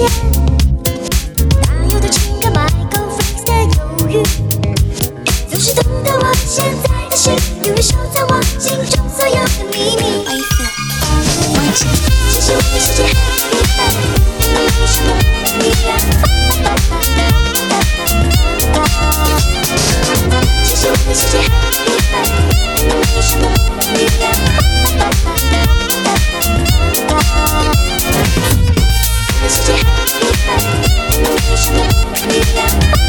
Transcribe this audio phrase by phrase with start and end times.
[0.00, 4.22] 大有的情歌 my girl friends 的忧郁
[5.48, 7.32] 总是懂得我现在的心
[7.64, 10.40] 永远收藏我心中所有的秘密爱
[32.32, 32.99] Yeah.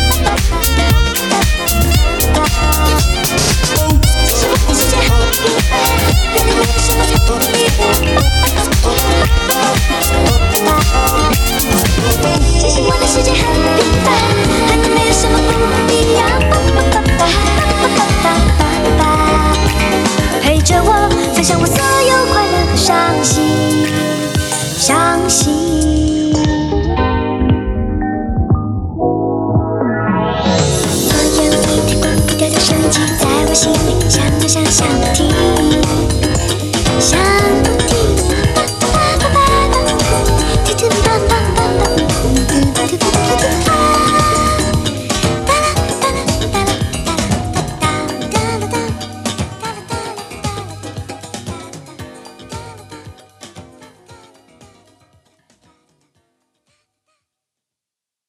[34.52, 35.61] 想想听。